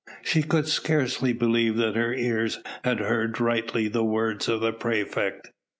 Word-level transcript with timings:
She 0.23 0.41
could 0.41 0.67
scarcely 0.67 1.31
believe 1.31 1.75
that 1.77 1.95
her 1.95 2.11
ears 2.11 2.57
had 2.83 3.01
heard 3.01 3.39
rightly 3.39 3.87
the 3.87 4.03
words 4.03 4.47
of 4.49 4.59
the 4.61 4.73
praefect. 4.73 5.51